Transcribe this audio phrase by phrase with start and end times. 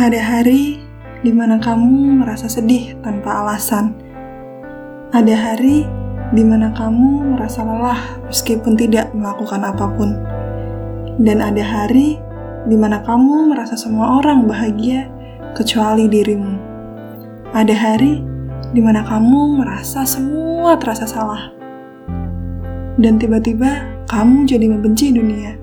[0.00, 0.80] Ada hari
[1.20, 3.92] di mana kamu merasa sedih tanpa alasan.
[5.12, 5.84] Ada hari
[6.32, 10.16] di mana kamu merasa lelah meskipun tidak melakukan apa pun.
[11.20, 12.16] Dan ada hari
[12.64, 15.04] di mana kamu merasa semua orang bahagia
[15.52, 16.56] kecuali dirimu.
[17.52, 18.24] Ada hari
[18.72, 21.52] di mana kamu merasa semua terasa salah.
[22.96, 25.60] Dan tiba-tiba kamu jadi membenci dunia.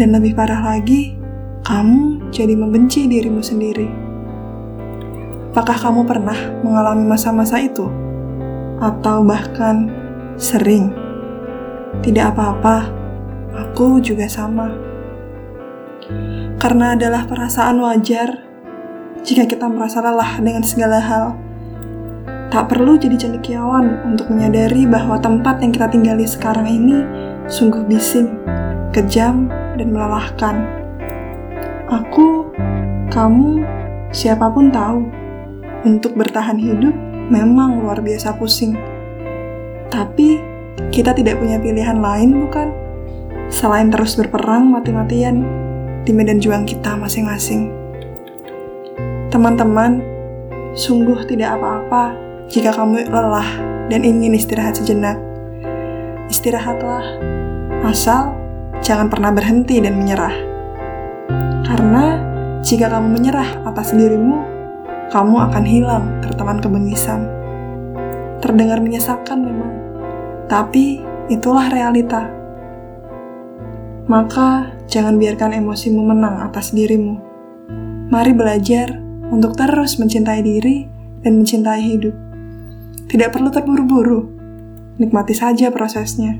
[0.00, 1.20] Dan lebih parah lagi,
[1.64, 3.88] kamu jadi membenci dirimu sendiri.
[5.56, 7.88] Apakah kamu pernah mengalami masa-masa itu?
[8.84, 9.88] Atau bahkan
[10.36, 10.92] sering?
[12.04, 12.92] Tidak apa-apa,
[13.56, 14.76] aku juga sama.
[16.60, 18.44] Karena adalah perasaan wajar
[19.24, 21.26] jika kita merasa lelah dengan segala hal.
[22.52, 27.00] Tak perlu jadi cendekiawan untuk menyadari bahwa tempat yang kita tinggali sekarang ini
[27.48, 28.28] sungguh bising,
[28.92, 29.48] kejam,
[29.80, 30.83] dan melelahkan.
[31.84, 32.48] Aku,
[33.12, 33.60] kamu,
[34.08, 35.04] siapa pun tahu,
[35.84, 36.96] untuk bertahan hidup
[37.28, 38.72] memang luar biasa pusing.
[39.92, 40.40] Tapi,
[40.88, 42.72] kita tidak punya pilihan lain bukan?
[43.52, 45.44] Selain terus berperang mati-matian
[46.08, 47.68] di medan juang kita masing-masing.
[49.28, 50.00] Teman-teman,
[50.72, 52.16] sungguh tidak apa-apa
[52.48, 53.48] jika kamu lelah
[53.92, 55.20] dan ingin istirahat sejenak.
[56.32, 57.20] Istirahatlah,
[57.84, 58.32] asal
[58.80, 60.53] jangan pernah berhenti dan menyerah.
[61.64, 62.20] Karena
[62.60, 64.40] jika kamu menyerah atas dirimu,
[65.08, 67.24] kamu akan hilang tertelan kebengisan.
[68.40, 69.72] Terdengar menyesakan memang,
[70.48, 71.00] tapi
[71.32, 72.28] itulah realita.
[74.04, 77.16] Maka jangan biarkan emosimu menang atas dirimu.
[78.12, 79.00] Mari belajar
[79.32, 80.84] untuk terus mencintai diri
[81.24, 82.12] dan mencintai hidup.
[83.08, 84.20] Tidak perlu terburu-buru,
[85.00, 86.36] nikmati saja prosesnya.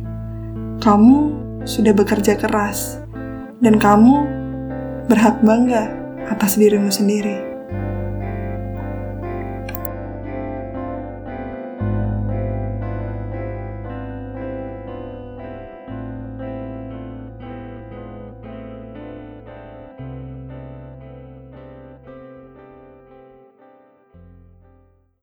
[0.84, 1.18] Kamu
[1.64, 3.00] sudah bekerja keras,
[3.64, 4.43] dan kamu
[5.04, 5.92] berhak bangga
[6.32, 7.53] atas dirimu sendiri.